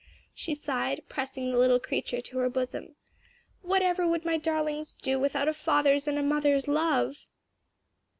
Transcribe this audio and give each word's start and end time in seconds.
she 0.33 0.55
sighed, 0.55 1.03
pressing 1.07 1.51
the 1.51 1.59
little 1.59 1.79
creature 1.79 2.21
to 2.21 2.39
her 2.39 2.49
bosom, 2.49 2.95
"whatever 3.61 4.07
would 4.07 4.25
my 4.25 4.35
darlings 4.35 4.95
do 4.95 5.19
without 5.19 5.47
a 5.47 5.53
father's 5.53 6.07
and 6.07 6.17
a 6.17 6.23
mother's 6.23 6.67
love!" 6.67 7.27